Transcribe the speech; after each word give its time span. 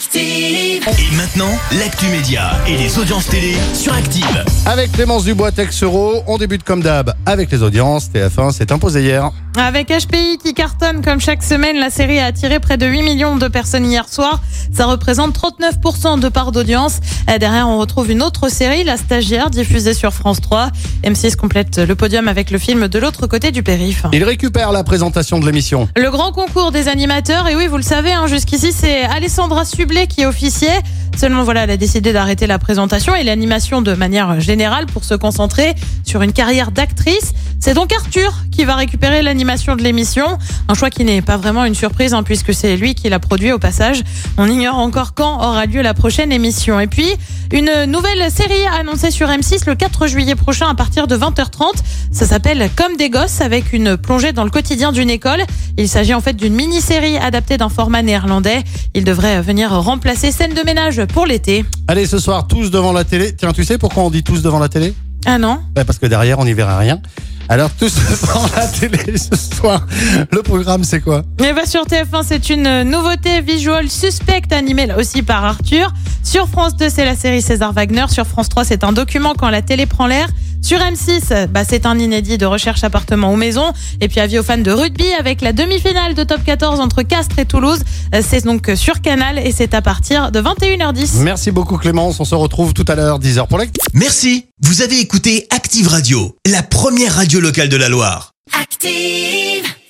Active. 0.00 0.88
Et 0.88 1.14
maintenant, 1.14 1.50
l'actu 1.78 2.06
média 2.06 2.52
et 2.66 2.74
les 2.74 2.98
audiences 2.98 3.26
télé 3.26 3.54
sur 3.74 3.92
Active. 3.92 4.44
Avec 4.64 4.92
Clémence 4.92 5.24
Dubois, 5.24 5.52
Tex 5.52 5.82
Euro, 5.82 6.22
on 6.26 6.38
débute 6.38 6.62
comme 6.62 6.82
d'hab 6.82 7.12
avec 7.26 7.50
les 7.52 7.62
audiences. 7.62 8.08
TF1 8.10 8.52
s'est 8.52 8.72
imposé 8.72 9.02
hier. 9.02 9.30
Avec 9.58 9.88
HPI 9.88 10.38
qui 10.42 10.54
cartonne 10.54 11.04
comme 11.04 11.20
chaque 11.20 11.42
semaine, 11.42 11.76
la 11.76 11.90
série 11.90 12.18
a 12.18 12.26
attiré 12.26 12.60
près 12.60 12.78
de 12.78 12.86
8 12.86 13.02
millions 13.02 13.36
de 13.36 13.46
personnes 13.48 13.84
hier 13.84 14.08
soir. 14.08 14.40
Ça 14.72 14.86
représente 14.86 15.36
39% 15.36 16.20
de 16.20 16.28
part 16.28 16.52
d'audience. 16.52 17.00
Derrière, 17.26 17.68
on 17.68 17.78
retrouve 17.78 18.10
une 18.10 18.22
autre 18.22 18.48
série, 18.48 18.84
La 18.84 18.96
Stagiaire, 18.96 19.50
diffusée 19.50 19.92
sur 19.92 20.14
France 20.14 20.40
3. 20.40 20.70
M6 21.04 21.36
complète 21.36 21.78
le 21.78 21.94
podium 21.94 22.26
avec 22.28 22.50
le 22.50 22.58
film 22.58 22.88
De 22.88 22.98
l'autre 22.98 23.26
côté 23.26 23.50
du 23.50 23.62
périph'. 23.62 24.06
Il 24.12 24.24
récupère 24.24 24.72
la 24.72 24.82
présentation 24.82 25.40
de 25.40 25.44
l'émission. 25.44 25.88
Le 25.96 26.10
grand 26.10 26.32
concours 26.32 26.70
des 26.70 26.88
animateurs, 26.88 27.48
et 27.48 27.56
oui, 27.56 27.66
vous 27.66 27.76
le 27.76 27.82
savez, 27.82 28.12
hein, 28.12 28.28
jusqu'ici, 28.28 28.72
c'est 28.72 29.02
Alessandra 29.02 29.64
Qui 29.90 30.24
officiait. 30.24 30.80
Seulement, 31.16 31.42
voilà, 31.42 31.64
elle 31.64 31.70
a 31.70 31.76
décidé 31.76 32.12
d'arrêter 32.12 32.46
la 32.46 32.60
présentation 32.60 33.12
et 33.16 33.24
l'animation 33.24 33.82
de 33.82 33.92
manière 33.94 34.38
générale 34.38 34.86
pour 34.86 35.02
se 35.02 35.14
concentrer 35.14 35.74
sur 36.04 36.22
une 36.22 36.32
carrière 36.32 36.70
d'actrice. 36.70 37.32
C'est 37.58 37.74
donc 37.74 37.92
Arthur 37.92 38.32
qui 38.50 38.64
va 38.64 38.74
récupérer 38.76 39.22
l'animation 39.22 39.76
de 39.76 39.82
l'émission. 39.82 40.26
Un 40.68 40.74
choix 40.74 40.90
qui 40.90 41.04
n'est 41.04 41.22
pas 41.22 41.36
vraiment 41.36 41.64
une 41.64 41.74
surprise, 41.74 42.14
hein, 42.14 42.22
puisque 42.22 42.52
c'est 42.54 42.76
lui 42.76 42.94
qui 42.94 43.08
l'a 43.08 43.18
produit 43.18 43.52
au 43.52 43.58
passage. 43.58 44.02
On 44.38 44.48
ignore 44.48 44.76
encore 44.78 45.14
quand 45.14 45.36
aura 45.38 45.66
lieu 45.66 45.82
la 45.82 45.94
prochaine 45.94 46.32
émission. 46.32 46.80
Et 46.80 46.86
puis, 46.86 47.08
une 47.52 47.84
nouvelle 47.86 48.30
série 48.30 48.66
annoncée 48.78 49.10
sur 49.10 49.28
M6 49.28 49.66
le 49.66 49.74
4 49.74 50.06
juillet 50.06 50.34
prochain 50.34 50.68
à 50.68 50.74
partir 50.74 51.06
de 51.06 51.16
20h30. 51.16 51.72
Ça 52.12 52.26
s'appelle 52.26 52.68
Comme 52.76 52.96
des 52.96 53.10
gosses 53.10 53.40
avec 53.40 53.72
une 53.72 53.96
plongée 53.96 54.32
dans 54.32 54.44
le 54.44 54.50
quotidien 54.50 54.92
d'une 54.92 55.10
école. 55.10 55.42
Il 55.78 55.88
s'agit 55.88 56.14
en 56.14 56.20
fait 56.20 56.34
d'une 56.34 56.54
mini-série 56.54 57.16
adaptée 57.16 57.56
d'un 57.56 57.68
format 57.68 58.02
néerlandais. 58.02 58.62
Il 58.94 59.04
devrait 59.04 59.40
venir 59.42 59.70
remplacer 59.72 60.32
scène 60.32 60.54
de 60.54 60.62
ménage 60.62 61.04
pour 61.06 61.26
l'été. 61.26 61.64
Allez, 61.88 62.06
ce 62.06 62.18
soir, 62.18 62.46
tous 62.46 62.70
devant 62.70 62.92
la 62.92 63.04
télé. 63.04 63.34
Tiens, 63.34 63.52
tu 63.52 63.64
sais 63.64 63.78
pourquoi 63.78 64.02
on 64.04 64.10
dit 64.10 64.22
tous 64.22 64.42
devant 64.42 64.58
la 64.58 64.68
télé? 64.68 64.94
Ah 65.26 65.38
non 65.38 65.60
Bah, 65.74 65.84
Parce 65.84 65.98
que 65.98 66.06
derrière, 66.06 66.38
on 66.38 66.44
n'y 66.44 66.54
verra 66.54 66.78
rien. 66.78 67.00
Alors, 67.50 67.70
tous 67.72 67.92
devant 67.96 68.46
la 68.54 68.64
télé 68.68 69.18
ce 69.18 69.34
soir. 69.34 69.84
Le 70.30 70.40
programme, 70.40 70.84
c'est 70.84 71.00
quoi? 71.00 71.24
Et 71.40 71.52
bah 71.52 71.66
sur 71.66 71.84
TF1, 71.84 72.22
c'est 72.24 72.48
une 72.48 72.84
nouveauté 72.84 73.40
visual 73.40 73.90
suspect 73.90 74.42
animée 74.52 74.86
aussi 74.96 75.22
par 75.22 75.44
Arthur. 75.44 75.92
Sur 76.22 76.46
France 76.46 76.76
2, 76.76 76.88
c'est 76.88 77.04
la 77.04 77.16
série 77.16 77.42
César 77.42 77.72
Wagner. 77.72 78.04
Sur 78.08 78.24
France 78.24 78.50
3, 78.50 78.64
c'est 78.64 78.84
un 78.84 78.92
document 78.92 79.34
quand 79.36 79.50
la 79.50 79.62
télé 79.62 79.86
prend 79.86 80.06
l'air. 80.06 80.28
Sur 80.62 80.78
M6, 80.78 81.46
bah, 81.48 81.62
c'est 81.68 81.86
un 81.86 81.98
inédit 81.98 82.38
de 82.38 82.46
recherche 82.46 82.84
appartement 82.84 83.32
ou 83.32 83.36
maison. 83.36 83.72
Et 84.00 84.08
puis 84.08 84.20
avis 84.20 84.38
aux 84.38 84.42
fans 84.42 84.58
de 84.58 84.70
rugby 84.70 85.06
avec 85.18 85.40
la 85.40 85.52
demi-finale 85.52 86.14
de 86.14 86.22
Top 86.24 86.42
14 86.44 86.80
entre 86.80 87.02
Castres 87.02 87.38
et 87.38 87.44
Toulouse. 87.46 87.80
Euh, 88.14 88.22
C'est 88.26 88.44
donc 88.44 88.70
sur 88.76 89.00
Canal 89.00 89.38
et 89.38 89.52
c'est 89.52 89.74
à 89.74 89.82
partir 89.82 90.30
de 90.30 90.40
21h10. 90.40 91.20
Merci 91.22 91.50
beaucoup 91.50 91.76
Clémence. 91.76 92.20
On 92.20 92.24
se 92.24 92.34
retrouve 92.34 92.72
tout 92.74 92.84
à 92.88 92.94
l'heure, 92.94 93.18
10h 93.18 93.46
pour 93.48 93.58
l'actu. 93.58 93.80
Merci, 93.94 94.46
vous 94.62 94.82
avez 94.82 95.00
écouté 95.00 95.46
Active 95.50 95.88
Radio, 95.88 96.36
la 96.46 96.62
première 96.62 97.14
radio 97.14 97.40
locale 97.40 97.68
de 97.68 97.76
la 97.76 97.88
Loire. 97.88 98.32
Active. 98.60 99.69